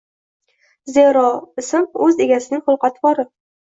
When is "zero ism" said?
0.95-1.87